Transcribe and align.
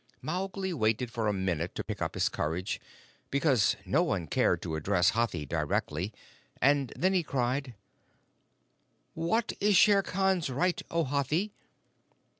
Mowgli 0.23 0.73
waited 0.73 1.11
for 1.11 1.27
a 1.27 1.31
minute 1.31 1.75
to 1.75 1.83
pick 1.83 2.01
up 2.01 2.15
his 2.15 2.27
courage, 2.27 2.81
because 3.29 3.75
no 3.85 4.01
one 4.01 4.25
cared 4.25 4.59
to 4.63 4.75
address 4.75 5.11
Hathi 5.11 5.45
directly, 5.45 6.11
and 6.59 6.91
then 6.95 7.13
he 7.13 7.21
cried: 7.21 7.75
"What 9.13 9.53
is 9.59 9.75
Shere 9.77 10.01
Khan's 10.01 10.49
right, 10.49 10.81
O 10.89 11.03
Hathi?" 11.03 11.53